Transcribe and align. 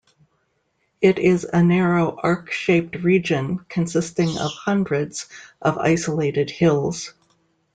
It 0.99 1.19
is 1.19 1.45
a 1.45 1.61
narrow, 1.61 2.15
arc-shaped 2.15 3.03
region 3.03 3.59
consisting 3.69 4.29
of 4.39 4.49
hundreds 4.51 5.27
of 5.61 5.77
isolated 5.77 6.49
hills. 6.49 7.13